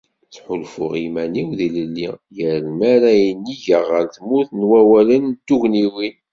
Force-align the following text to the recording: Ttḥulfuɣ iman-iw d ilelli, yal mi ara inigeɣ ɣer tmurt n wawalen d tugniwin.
Ttḥulfuɣ 0.27 0.93
iman-iw 1.05 1.49
d 1.57 1.59
ilelli, 1.67 2.09
yal 2.37 2.63
mi 2.77 2.85
ara 2.93 3.11
inigeɣ 3.29 3.83
ɣer 3.91 4.05
tmurt 4.15 4.49
n 4.53 4.61
wawalen 4.69 5.25
d 5.31 5.39
tugniwin. 5.47 6.15